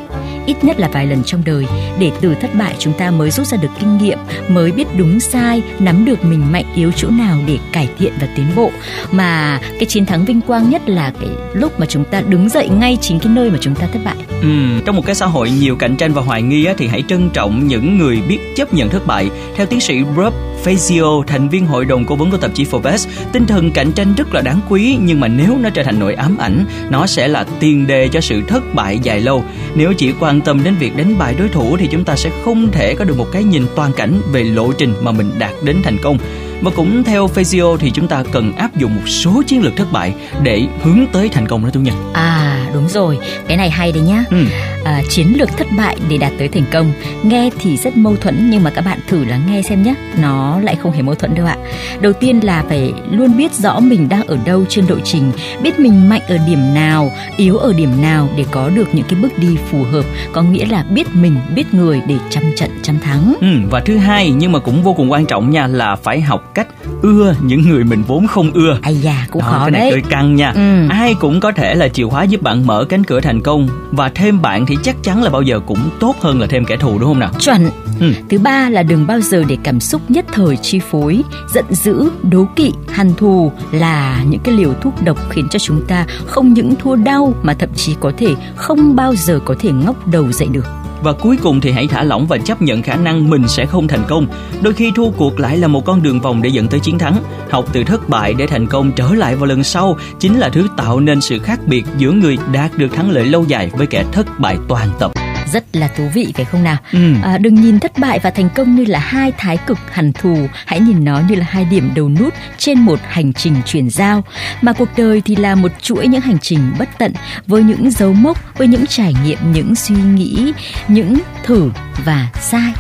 ít 0.47 0.65
nhất 0.65 0.81
là 0.81 0.89
vài 0.89 1.07
lần 1.07 1.23
trong 1.25 1.43
đời. 1.45 1.67
Để 1.99 2.11
từ 2.21 2.35
thất 2.35 2.55
bại 2.55 2.75
chúng 2.79 2.93
ta 2.93 3.11
mới 3.11 3.31
rút 3.31 3.47
ra 3.47 3.59
được 3.63 3.69
kinh 3.81 3.99
nghiệm 3.99 4.19
mới 4.49 4.73
biết 4.73 4.87
đúng 4.97 5.21
sai 5.21 5.63
nắm 5.79 6.05
được 6.05 6.25
mình 6.25 6.53
mạnh 6.53 6.65
yếu 6.75 6.93
chỗ 6.97 7.09
nào 7.09 7.39
để 7.47 7.59
cải 7.73 7.89
thiện 7.99 8.13
và 8.21 8.29
tiến 8.37 8.47
bộ. 8.57 8.71
Mà 9.11 9.61
cái 9.79 9.85
chiến 9.85 10.07
thắng 10.07 10.25
vinh 10.25 10.41
quang 10.41 10.71
nhất 10.71 10.89
là 10.89 11.13
cái 11.21 11.31
lúc 11.53 11.81
mà 11.81 11.87
chúng 11.87 12.05
ta 12.05 12.21
đứng 12.21 12.49
dậy 12.49 12.69
ngay 12.69 12.99
chính 13.01 13.19
cái 13.19 13.33
nơi 13.33 13.51
mà 13.51 13.59
chúng 13.61 13.75
ta 13.75 13.87
thất 13.93 14.01
bại. 14.05 14.17
Ừ, 14.43 14.49
trong 14.85 14.97
một 14.97 15.07
cái 15.07 15.15
xã 15.15 15.27
hội 15.27 15.51
nhiều 15.51 15.77
cạnh 15.77 15.97
tranh 15.97 16.13
và 16.13 16.23
hoài 16.23 16.43
nghi 16.43 16.65
á, 16.65 16.75
thì 16.79 16.87
hãy 16.87 17.03
trân 17.09 17.31
trọng 17.31 17.67
những 17.67 17.99
người 17.99 18.23
biết 18.29 18.39
chấp 18.57 18.75
nhận 18.75 18.89
thất 18.89 19.07
bại. 19.07 19.31
Theo 19.57 19.67
tiến 19.67 19.81
sĩ 19.81 19.95
Rob 20.17 20.35
Fazio, 20.65 21.23
thành 21.23 21.49
viên 21.49 21.67
hội 21.67 21.85
đồng 21.85 22.05
cố 22.05 22.15
vấn 22.15 22.31
của 22.31 22.37
tạp 22.37 22.55
chí 22.55 22.65
Forbes, 22.65 23.09
tinh 23.33 23.47
thần 23.47 23.71
cạnh 23.71 23.93
tranh 23.93 24.15
rất 24.17 24.35
là 24.35 24.41
đáng 24.41 24.61
quý 24.69 24.97
nhưng 25.03 25.21
mà 25.21 25.29
nếu 25.29 25.59
nó 25.61 25.71
trở 25.71 25.83
thành 25.83 25.99
nỗi 25.99 26.15
ám 26.15 26.37
ảnh, 26.39 26.65
nó 26.91 27.07
sẽ 27.07 27.29
là 27.29 27.45
tiền 27.61 27.87
đề 27.87 28.09
cho 28.09 28.21
sự 28.21 28.43
thất 28.49 28.75
bại 28.75 28.99
dài 29.03 29.21
lâu. 29.21 29.45
Nếu 29.75 29.93
chỉ 29.93 30.13
qua 30.21 30.32
quan 30.33 30.41
tâm 30.41 30.65
đến 30.65 30.75
việc 30.79 30.97
đánh 30.97 31.19
bại 31.19 31.35
đối 31.39 31.49
thủ 31.49 31.77
thì 31.77 31.89
chúng 31.91 32.05
ta 32.05 32.17
sẽ 32.17 32.31
không 32.45 32.71
thể 32.73 32.95
có 32.95 33.05
được 33.05 33.19
một 33.19 33.27
cái 33.33 33.45
nhìn 33.45 33.67
toàn 33.77 33.93
cảnh 33.93 34.21
về 34.33 34.45
lộ 34.45 34.73
trình 34.73 34.95
mà 35.03 35.13
mình 35.13 35.31
đạt 35.39 35.53
đến 35.65 35.77
thành 35.85 35.99
công. 36.03 36.19
Và 36.63 36.71
cũng 36.77 37.05
theo 37.05 37.27
Fazio 37.27 37.77
thì 37.77 37.91
chúng 37.91 38.09
ta 38.09 38.25
cần 38.33 38.53
áp 38.57 38.77
dụng 38.77 38.95
một 38.95 39.09
số 39.09 39.43
chiến 39.47 39.63
lược 39.63 39.77
thất 39.77 39.93
bại 39.93 40.15
để 40.43 40.67
hướng 40.83 41.07
tới 41.13 41.29
thành 41.29 41.49
công 41.49 41.65
đó 41.65 41.71
tôi 41.73 41.83
nhật. 41.83 41.95
À 42.13 42.62
đúng 42.75 42.89
rồi, 42.89 43.19
cái 43.49 43.57
này 43.57 43.71
hay 43.71 43.93
đấy 43.93 44.03
nhá. 44.03 44.25
Ừ. 44.31 44.45
À, 44.85 45.03
chiến 45.09 45.33
lược 45.39 45.57
thất 45.57 45.67
bại 45.77 45.97
để 46.09 46.19
đạt 46.19 46.33
tới 46.39 46.49
thành 46.49 46.65
công. 46.73 46.93
Nghe 47.23 47.51
thì 47.59 47.77
rất 47.77 47.97
mâu 47.97 48.17
thuẫn 48.17 48.51
nhưng 48.51 48.63
mà 48.63 48.71
các 48.71 48.85
bạn 48.85 48.99
thử 49.09 49.25
lắng 49.25 49.43
nghe 49.49 49.63
xem 49.63 49.83
nhé. 49.83 49.95
Nó 50.23 50.61
lại 50.61 50.77
không 50.83 50.93
hề 50.93 51.03
mâu 51.03 51.15
thuẫn 51.15 51.35
đâu 51.35 51.47
ạ. 51.47 51.57
Đầu 52.01 52.13
tiên 52.13 52.41
là 52.43 52.65
phải 52.69 52.93
luôn 53.11 53.37
biết 53.37 53.53
rõ 53.53 53.81
mình 53.81 54.09
đang 54.09 54.27
ở 54.27 54.39
đâu 54.45 54.65
trên 54.69 54.87
lộ 54.89 54.97
trình, 55.05 55.33
biết 55.63 55.79
mình 55.79 56.09
mạnh 56.09 56.23
ở 56.29 56.39
điểm 56.47 56.75
nào, 56.75 57.13
yếu 57.37 57.57
ở 57.57 57.73
điểm 57.73 58.03
nào 58.03 58.29
để 58.37 58.45
có 58.51 58.69
được 58.69 58.95
những 58.95 59.07
cái 59.09 59.21
bước 59.23 59.39
đi 59.39 59.57
phù 59.71 59.85
hợp. 59.93 60.05
Có 60.33 60.43
nghĩa 60.43 60.67
là 60.67 60.85
biết 60.91 61.07
mình, 61.15 61.37
biết 61.55 61.75
người 61.75 62.01
để 62.07 62.15
trăm 62.31 62.43
trận 62.57 62.71
trăm 62.83 62.99
thắng. 62.99 63.35
Ừ, 63.41 63.47
và 63.71 63.81
thứ 63.81 63.97
hai 63.97 64.31
nhưng 64.31 64.53
mà 64.53 64.59
cũng 64.59 64.83
vô 64.83 64.95
cùng 64.95 65.13
quan 65.13 65.27
trọng 65.27 65.51
nha 65.51 65.67
là 65.67 65.97
phải 65.97 66.21
học 66.21 66.51
cách 66.55 66.67
ưa 67.03 67.35
những 67.43 67.63
người 67.69 67.85
mình 67.85 68.03
vốn 68.07 68.27
không 68.27 68.51
ưa 68.53 68.79
ai 68.83 68.95
da 68.95 69.27
cũng 69.31 69.43
Đó, 69.43 69.49
khó 69.49 69.61
cái 69.61 69.71
này 69.71 69.81
đấy 69.81 69.91
hơi 69.91 70.03
căng 70.11 70.37
nha 70.37 70.53
ừ. 70.55 70.89
ai 70.89 71.15
cũng 71.15 71.41
có 71.41 71.53
thể 71.53 71.75
là 71.75 71.89
chìa 71.89 72.07
khóa 72.07 72.25
giúp 72.25 72.43
bạn 72.43 72.62
mở 72.67 72.85
cánh 72.89 73.05
cửa 73.05 73.21
thành 73.21 73.41
công 73.41 73.69
và 73.91 74.09
thêm 74.09 74.43
bạn 74.43 74.67
thì 74.67 74.77
chắc 74.83 74.97
chắn 75.03 75.23
là 75.23 75.31
bao 75.31 75.43
giờ 75.43 75.61
cũng 75.67 75.91
tốt 76.01 76.17
hơn 76.21 76.41
là 76.41 76.47
thêm 76.47 76.65
kẻ 76.65 76.77
thù 76.77 76.99
đúng 76.99 77.09
không 77.09 77.19
nào? 77.19 77.33
Chuẩn. 77.41 77.71
Ừ. 78.01 78.13
thứ 78.29 78.39
ba 78.39 78.69
là 78.69 78.83
đừng 78.83 79.07
bao 79.07 79.21
giờ 79.21 79.45
để 79.49 79.57
cảm 79.63 79.81
xúc 79.81 80.01
nhất 80.09 80.25
thời 80.33 80.57
chi 80.57 80.79
phối 80.79 81.23
giận 81.55 81.65
dữ 81.71 82.11
đố 82.23 82.47
kỵ 82.57 82.73
hằn 82.89 83.15
thù 83.15 83.53
là 83.73 84.25
những 84.29 84.41
cái 84.41 84.55
liều 84.55 84.75
thuốc 84.83 84.95
độc 85.05 85.31
khiến 85.31 85.49
cho 85.51 85.59
chúng 85.59 85.87
ta 85.87 86.07
không 86.27 86.53
những 86.53 86.75
thua 86.83 86.97
đau 86.97 87.35
mà 87.43 87.55
thậm 87.55 87.69
chí 87.77 87.97
có 88.01 88.13
thể 88.19 88.35
không 88.57 88.97
bao 88.97 89.15
giờ 89.15 89.41
có 89.45 89.55
thể 89.59 89.71
ngóc 89.73 90.09
đầu 90.09 90.33
dậy 90.33 90.49
được 90.53 90.67
và 91.03 91.13
cuối 91.13 91.37
cùng 91.43 91.61
thì 91.61 91.71
hãy 91.71 91.87
thả 91.87 92.03
lỏng 92.03 92.27
và 92.27 92.39
chấp 92.39 92.63
nhận 92.63 92.83
khả 92.83 92.97
năng 92.97 93.31
mình 93.31 93.49
sẽ 93.49 93.67
không 93.67 93.89
thành 93.89 94.05
công. 94.09 94.27
Đôi 94.63 94.73
khi 94.73 94.93
thua 94.95 95.11
cuộc 95.11 95.41
lại 95.41 95.57
là 95.57 95.69
một 95.69 95.85
con 95.85 96.03
đường 96.03 96.21
vòng 96.21 96.43
để 96.43 96.51
dẫn 96.51 96.69
tới 96.69 96.81
chiến 96.81 96.99
thắng. 96.99 97.17
Học 97.51 97.65
từ 97.73 97.85
thất 97.85 98.09
bại 98.09 98.35
để 98.35 98.47
thành 98.47 98.67
công 98.67 98.93
trở 98.93 99.09
lại 99.15 99.37
vào 99.37 99.47
lần 99.47 99.65
sau 99.65 99.97
chính 100.19 100.39
là 100.39 100.49
thứ 100.49 100.69
tạo 100.77 101.01
nên 101.01 101.21
sự 101.21 101.39
khác 101.39 101.61
biệt 101.67 101.85
giữa 101.99 102.13
người 102.13 102.39
đạt 102.53 102.79
được 102.79 102.93
thắng 102.93 103.11
lợi 103.11 103.25
lâu 103.25 103.45
dài 103.45 103.71
với 103.73 103.87
kẻ 103.87 104.05
thất 104.13 104.27
bại 104.41 104.57
toàn 104.69 104.89
tập 104.99 105.22
rất 105.53 105.77
là 105.77 105.89
thú 105.89 106.09
vị 106.15 106.33
phải 106.35 106.45
không 106.45 106.65
nào? 106.65 106.77
Ừ. 106.93 107.15
à, 107.23 107.39
đừng 107.39 107.55
nhìn 107.55 107.81
thất 107.81 107.99
bại 107.99 108.19
và 108.19 108.31
thành 108.31 108.49
công 108.55 108.75
như 108.75 108.85
là 108.85 108.99
hai 108.99 109.33
thái 109.33 109.59
cực 109.67 109.79
hằn 109.91 110.13
thù. 110.13 110.47
Hãy 110.67 110.81
nhìn 110.81 111.05
nó 111.05 111.23
như 111.29 111.35
là 111.35 111.47
hai 111.49 111.65
điểm 111.65 111.91
đầu 111.95 112.09
nút 112.09 112.35
trên 112.59 112.79
một 112.79 112.99
hành 113.03 113.33
trình 113.33 113.55
chuyển 113.67 113.91
giao. 113.91 114.25
Mà 114.63 114.73
cuộc 114.73 114.89
đời 114.97 115.23
thì 115.25 115.37
là 115.37 115.55
một 115.55 115.73
chuỗi 115.83 116.09
những 116.09 116.21
hành 116.21 116.39
trình 116.39 116.73
bất 116.79 116.89
tận 116.99 117.13
với 117.47 117.63
những 117.63 117.91
dấu 117.91 118.13
mốc 118.13 118.59
với 118.59 118.69
những 118.69 118.87
trải 118.87 119.15
nghiệm 119.25 119.39
những 119.53 119.75
suy 119.75 119.95
nghĩ 119.95 120.53
những 120.89 121.19
thử 121.45 121.71
và 122.05 122.29
sai 122.41 122.73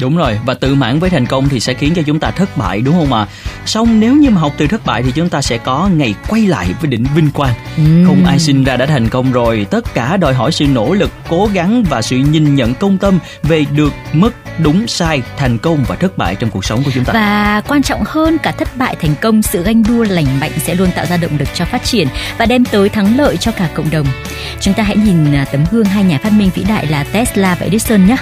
Đúng 0.00 0.16
rồi, 0.16 0.38
và 0.46 0.54
tự 0.54 0.74
mãn 0.74 0.98
với 0.98 1.10
thành 1.10 1.26
công 1.26 1.48
thì 1.48 1.60
sẽ 1.60 1.74
khiến 1.74 1.92
cho 1.94 2.02
chúng 2.02 2.20
ta 2.20 2.30
thất 2.30 2.56
bại 2.56 2.80
đúng 2.80 2.94
không 2.94 3.12
ạ? 3.12 3.26
Xong 3.66 4.00
nếu 4.00 4.16
như 4.16 4.30
mà 4.30 4.40
học 4.40 4.52
từ 4.56 4.66
thất 4.66 4.86
bại 4.86 5.02
thì 5.02 5.12
chúng 5.14 5.28
ta 5.28 5.42
sẽ 5.42 5.58
có 5.58 5.88
ngày 5.94 6.14
quay 6.28 6.46
lại 6.46 6.66
với 6.80 6.90
đỉnh 6.90 7.06
vinh 7.14 7.30
quang. 7.30 7.54
Ừ. 7.76 7.82
Không 8.06 8.24
ai 8.24 8.38
sinh 8.38 8.64
ra 8.64 8.76
đã 8.76 8.86
thành 8.86 9.08
công 9.08 9.32
rồi, 9.32 9.66
tất 9.70 9.94
cả 9.94 10.16
đòi 10.16 10.34
hỏi 10.34 10.52
sự 10.52 10.66
nỗ 10.66 10.94
lực, 10.94 11.10
cố 11.28 11.48
gắng 11.52 11.84
và 11.90 12.02
sự 12.02 12.16
nhìn 12.16 12.54
nhận 12.54 12.74
công 12.74 12.98
tâm 12.98 13.18
về 13.42 13.64
được, 13.76 13.92
mất, 14.12 14.34
đúng, 14.58 14.86
sai, 14.86 15.22
thành 15.36 15.58
công 15.58 15.84
và 15.88 15.96
thất 15.96 16.18
bại 16.18 16.34
trong 16.34 16.50
cuộc 16.50 16.64
sống 16.64 16.82
của 16.84 16.90
chúng 16.94 17.04
ta. 17.04 17.12
Và 17.12 17.62
quan 17.68 17.82
trọng 17.82 18.02
hơn 18.06 18.38
cả 18.38 18.52
thất 18.52 18.76
bại 18.76 18.96
thành 19.00 19.14
công, 19.20 19.42
sự 19.42 19.62
ganh 19.62 19.82
đua 19.82 20.04
lành 20.04 20.40
mạnh 20.40 20.52
sẽ 20.64 20.74
luôn 20.74 20.88
tạo 20.94 21.06
ra 21.06 21.16
động 21.16 21.38
lực 21.38 21.48
cho 21.54 21.64
phát 21.64 21.84
triển 21.84 22.08
và 22.38 22.46
đem 22.46 22.64
tới 22.64 22.88
thắng 22.88 23.16
lợi 23.16 23.36
cho 23.36 23.52
cả 23.52 23.68
cộng 23.74 23.90
đồng. 23.90 24.06
Chúng 24.60 24.74
ta 24.74 24.82
hãy 24.82 24.96
nhìn 24.96 25.34
à, 25.34 25.44
tấm 25.52 25.64
gương 25.70 25.84
hai 25.84 26.04
nhà 26.04 26.18
phát 26.22 26.32
minh 26.32 26.50
vĩ 26.54 26.64
đại 26.64 26.86
là 26.86 27.04
Tesla 27.04 27.54
và 27.60 27.64
Edison 27.64 28.06
nhé. 28.06 28.16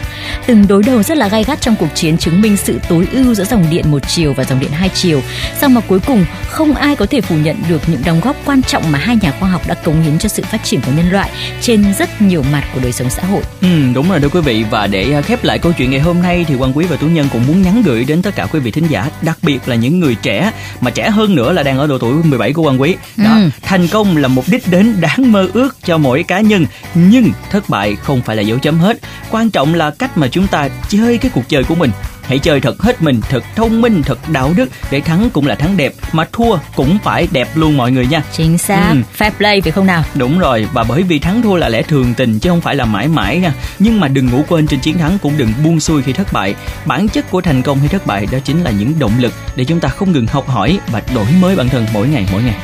Từng 0.46 0.66
đối 0.68 0.82
đầu 0.82 1.02
rất 1.02 1.18
là 1.18 1.28
gay 1.28 1.44
gắt 1.44 1.60
trong 1.60 1.76
cuộc 1.76 1.94
chiến 1.94 2.18
chứng 2.18 2.40
minh 2.40 2.56
sự 2.56 2.80
tối 2.88 3.08
ưu 3.12 3.34
giữa 3.34 3.44
dòng 3.44 3.66
điện 3.70 3.90
một 3.90 4.08
chiều 4.08 4.32
và 4.32 4.44
dòng 4.44 4.60
điện 4.60 4.70
hai 4.70 4.88
chiều. 4.88 5.22
Song 5.60 5.74
mà 5.74 5.80
cuối 5.80 6.00
cùng 6.06 6.24
không 6.48 6.74
ai 6.74 6.96
có 6.96 7.06
thể 7.06 7.20
phủ 7.20 7.36
nhận 7.36 7.56
được 7.68 7.82
những 7.86 8.02
đóng 8.04 8.20
góp 8.20 8.36
quan 8.44 8.62
trọng 8.62 8.92
mà 8.92 8.98
hai 8.98 9.16
nhà 9.22 9.32
khoa 9.40 9.48
học 9.48 9.62
đã 9.66 9.74
cống 9.74 10.02
hiến 10.02 10.18
cho 10.18 10.28
sự 10.28 10.42
phát 10.42 10.64
triển 10.64 10.80
của 10.80 10.92
nhân 10.96 11.10
loại 11.10 11.30
trên 11.60 11.84
rất 11.98 12.22
nhiều 12.22 12.44
mặt 12.52 12.64
của 12.74 12.80
đời 12.82 12.92
sống 12.92 13.10
xã 13.10 13.22
hội. 13.24 13.42
Ừ, 13.60 13.68
đúng 13.94 14.08
rồi 14.08 14.20
thưa 14.20 14.28
quý 14.28 14.40
vị 14.40 14.64
và 14.70 14.86
để 14.86 15.12
à, 15.12 15.20
khép 15.20 15.44
lại 15.44 15.58
câu 15.58 15.72
chuyện 15.72 15.90
ngày 15.90 16.00
hôm 16.00 16.22
nay 16.22 16.44
thì 16.48 16.54
quan 16.54 16.76
quý 16.76 16.86
và 16.86 16.96
tú 16.96 17.06
nhân 17.06 17.28
cũng 17.32 17.46
muốn 17.46 17.62
nhắn 17.62 17.82
gửi 17.82 18.04
đến 18.04 18.22
tất 18.22 18.34
cả 18.36 18.46
quý 18.46 18.60
vị 18.60 18.70
thính 18.70 18.86
giả, 18.86 19.10
đặc 19.22 19.38
biệt 19.42 19.68
là 19.68 19.74
những 19.74 20.00
người 20.00 20.14
trẻ 20.14 20.52
mà 20.80 20.90
trẻ 20.90 21.10
hơn 21.10 21.34
nữa 21.34 21.52
là 21.52 21.62
đang 21.62 21.78
ở 21.78 21.86
độ 21.86 21.98
tuổi 21.98 22.22
17 22.24 22.52
của 22.52 22.62
quan 22.62 22.80
quý. 22.80 22.96
Đó, 23.16 23.34
ừ. 23.34 23.50
thành 23.62 23.88
công 23.88 24.16
là 24.16 24.28
một 24.28 24.44
đích 24.46 24.68
đến 24.68 25.00
đáng 25.00 25.32
mơ 25.32 25.48
ước 25.52 25.76
cho 25.84 25.98
mỗi 25.98 26.19
cá 26.22 26.40
nhân, 26.40 26.66
nhưng 26.94 27.32
thất 27.50 27.68
bại 27.68 27.96
không 27.96 28.22
phải 28.22 28.36
là 28.36 28.42
dấu 28.42 28.58
chấm 28.58 28.78
hết. 28.78 28.98
Quan 29.30 29.50
trọng 29.50 29.74
là 29.74 29.90
cách 29.90 30.18
mà 30.18 30.28
chúng 30.28 30.46
ta 30.46 30.68
chơi 30.88 31.18
cái 31.18 31.30
cuộc 31.34 31.48
chơi 31.48 31.64
của 31.64 31.74
mình. 31.74 31.90
Hãy 32.22 32.38
chơi 32.38 32.60
thật 32.60 32.82
hết 32.82 33.02
mình 33.02 33.20
thật 33.28 33.44
thông 33.56 33.80
minh 33.80 34.02
thật 34.02 34.18
đạo 34.28 34.52
đức. 34.56 34.70
Để 34.90 35.00
thắng 35.00 35.30
cũng 35.30 35.46
là 35.46 35.54
thắng 35.54 35.76
đẹp 35.76 35.94
mà 36.12 36.26
thua 36.32 36.56
cũng 36.76 36.98
phải 37.04 37.28
đẹp 37.30 37.48
luôn 37.54 37.76
mọi 37.76 37.92
người 37.92 38.06
nha. 38.06 38.22
Chính 38.36 38.58
xác. 38.58 38.88
Ừ. 38.90 38.96
fair 39.18 39.30
play 39.30 39.60
phải 39.60 39.72
không 39.72 39.86
nào? 39.86 40.04
Đúng 40.14 40.38
rồi 40.38 40.68
và 40.72 40.84
bởi 40.84 41.02
vì 41.02 41.18
thắng 41.18 41.42
thua 41.42 41.56
là 41.56 41.68
lẽ 41.68 41.82
thường 41.82 42.14
tình 42.14 42.38
chứ 42.38 42.50
không 42.50 42.60
phải 42.60 42.76
là 42.76 42.84
mãi 42.84 43.08
mãi 43.08 43.38
nha. 43.38 43.52
Nhưng 43.78 44.00
mà 44.00 44.08
đừng 44.08 44.26
ngủ 44.26 44.44
quên 44.48 44.66
trên 44.66 44.80
chiến 44.80 44.98
thắng 44.98 45.18
cũng 45.22 45.32
đừng 45.36 45.52
buông 45.64 45.80
xuôi 45.80 46.02
khi 46.02 46.12
thất 46.12 46.32
bại. 46.32 46.54
Bản 46.84 47.08
chất 47.08 47.30
của 47.30 47.40
thành 47.40 47.62
công 47.62 47.78
hay 47.78 47.88
thất 47.88 48.06
bại 48.06 48.26
đó 48.32 48.38
chính 48.44 48.62
là 48.62 48.70
những 48.70 48.98
động 48.98 49.12
lực 49.18 49.32
để 49.56 49.64
chúng 49.64 49.80
ta 49.80 49.88
không 49.88 50.12
ngừng 50.12 50.26
học 50.26 50.48
hỏi 50.48 50.78
và 50.86 51.02
đổi 51.14 51.26
mới 51.40 51.56
bản 51.56 51.68
thân 51.68 51.86
mỗi 51.92 52.08
ngày 52.08 52.26
mỗi 52.32 52.42
ngày 52.42 52.54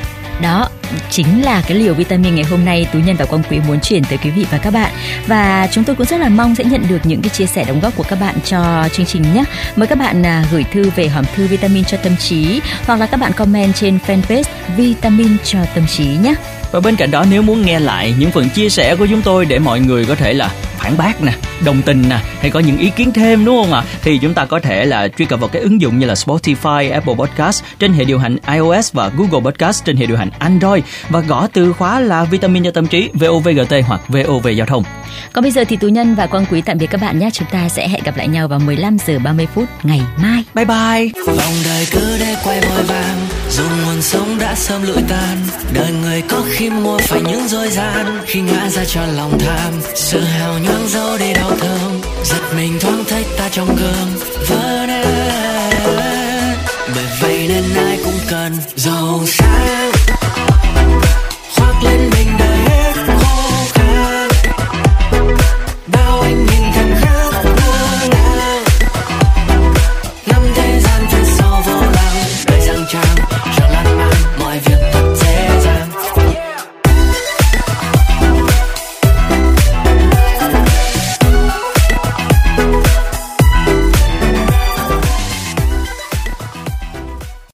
đó 0.43 0.69
chính 1.11 1.43
là 1.43 1.63
cái 1.69 1.79
liều 1.79 1.95
vitamin 1.95 2.35
ngày 2.35 2.45
hôm 2.45 2.65
nay 2.65 2.89
tú 2.93 2.99
nhân 2.99 3.17
và 3.19 3.25
quang 3.25 3.43
quý 3.51 3.61
muốn 3.69 3.81
chuyển 3.81 4.05
tới 4.05 4.19
quý 4.19 4.31
vị 4.31 4.47
và 4.51 4.59
các 4.59 4.71
bạn. 4.71 4.93
Và 5.27 5.69
chúng 5.73 5.85
tôi 5.85 5.97
cũng 5.97 6.07
rất 6.07 6.21
là 6.21 6.29
mong 6.29 6.55
sẽ 6.55 6.65
nhận 6.65 6.83
được 6.89 6.99
những 7.05 7.23
cái 7.23 7.31
chia 7.31 7.47
sẻ 7.47 7.65
đóng 7.65 7.81
góp 7.81 7.97
của 7.97 8.05
các 8.09 8.21
bạn 8.21 8.35
cho 8.45 8.89
chương 8.93 9.07
trình 9.07 9.23
nhé. 9.35 9.45
Mời 9.77 9.87
các 9.87 9.99
bạn 9.99 10.27
à, 10.27 10.45
gửi 10.53 10.65
thư 10.73 10.91
về 10.97 11.09
hòm 11.09 11.25
thư 11.35 11.47
vitamin 11.47 11.85
cho 11.85 11.97
tâm 11.97 12.17
trí 12.17 12.61
hoặc 12.87 13.01
là 13.01 13.07
các 13.07 13.17
bạn 13.17 13.33
comment 13.33 13.75
trên 13.75 13.99
fanpage 14.07 14.45
vitamin 14.77 15.37
cho 15.45 15.59
tâm 15.75 15.87
trí 15.87 16.07
nhé. 16.07 16.35
Và 16.73 16.81
bên 16.81 16.97
cạnh 16.97 17.11
đó 17.11 17.25
nếu 17.31 17.43
muốn 17.43 17.63
nghe 17.67 17.81
lại 17.81 18.15
những 18.19 18.31
phần 18.31 18.49
chia 18.49 18.69
sẻ 18.69 18.97
của 18.97 19.07
chúng 19.07 19.23
tôi 19.23 19.45
để 19.45 19.59
mọi 19.59 19.81
người 19.81 20.05
có 20.05 20.15
thể 20.15 20.33
là 20.33 20.51
phản 20.79 20.97
bác 20.97 21.23
nè, 21.23 21.33
đồng 21.65 21.83
tình 21.83 22.05
nè 22.09 22.19
hay 22.41 22.51
có 22.51 22.61
những 22.61 22.79
ý 22.79 22.91
kiến 22.91 23.13
thêm 23.13 23.45
đúng 23.45 23.57
không 23.57 23.73
ạ? 23.73 23.81
À? 23.81 23.99
Thì 24.03 24.19
chúng 24.19 24.35
ta 24.35 24.45
có 24.45 24.61
thể 24.61 24.85
là 24.85 25.09
truy 25.09 25.25
cập 25.25 25.41
vào 25.41 25.49
cái 25.49 25.63
ứng 25.63 25.81
dụng 25.81 25.99
như 25.99 26.07
là 26.07 26.15
Spotify, 26.15 26.93
Apple 26.93 27.15
Podcast 27.15 27.65
trên 27.79 27.93
hệ 27.93 28.05
điều 28.05 28.19
hành 28.19 28.37
iOS 28.53 28.93
và 28.93 29.11
Google 29.17 29.51
Podcast 29.51 29.85
trên 29.85 29.97
hệ 29.97 30.07
điều 30.07 30.17
hành 30.17 30.31
Android 30.39 30.85
và 31.09 31.21
gõ 31.21 31.49
từ 31.53 31.73
khóa 31.73 32.01
là 32.01 32.25
vitamin 32.25 32.65
cho 32.65 32.71
tâm 32.71 32.87
trí 32.87 33.11
VOVGT 33.15 33.73
hoặc 33.87 34.01
VOV 34.09 34.49
giao 34.57 34.67
thông. 34.67 34.85
Còn 35.33 35.43
bây 35.43 35.51
giờ 35.51 35.65
thì 35.69 35.77
Tú 35.77 35.89
Nhân 35.89 36.15
và 36.15 36.27
Quang 36.27 36.47
Quý 36.51 36.63
tạm 36.63 36.79
biệt 36.79 36.87
các 36.87 37.01
bạn 37.01 37.19
nhé. 37.19 37.31
Chúng 37.33 37.49
ta 37.51 37.69
sẽ 37.69 37.89
hẹn 37.89 38.03
gặp 38.05 38.17
lại 38.17 38.29
nhau 38.29 38.49
vào 38.49 38.59
15 38.59 38.97
giờ 39.07 39.19
30 39.19 39.47
phút 39.55 39.65
ngày 39.83 40.01
mai. 40.23 40.45
Bye 40.55 40.65
bye. 40.65 41.23
Vòng 41.27 41.55
đời 41.65 41.87
cứ 41.91 42.17
để 42.21 42.37
quay 42.45 42.61
vội 42.61 42.83
vàng, 42.83 43.26
dù 43.51 43.63
nguồn 43.63 44.03
sống 44.03 44.39
đã 44.39 44.55
sớm 44.55 44.83
lụi 44.83 45.03
tan. 45.09 45.39
Đời 45.73 45.93
người 46.03 46.23
có 46.29 46.43
khi 46.51 46.71
mua 46.71 46.99
phải 46.99 47.21
những 47.21 47.49
dối 47.49 47.69
gian 47.69 48.21
khi 48.27 48.41
ngã 48.41 48.69
ra 48.69 48.85
cho 48.85 49.01
lòng 49.07 49.39
tham. 49.39 49.73
Sự 49.95 50.21
hào 50.21 50.59
nhoáng 50.59 50.89
dấu 50.89 51.19
đi 51.19 51.33
đau 51.33 51.51
thương, 51.61 52.01
giật 52.25 52.43
mình 52.57 52.79
thoáng 52.81 53.05
thấy 53.09 53.25
ta 53.39 53.49
trong 53.53 53.77
gương 53.77 54.09
vỡ 54.49 54.87
nát. 54.89 56.57
Bởi 56.95 57.05
vậy 57.21 57.47
nên 57.49 57.65
ai 57.87 57.99
cũng 58.05 58.19
cần 58.29 58.53
giàu 58.77 59.21
sang 59.27 59.86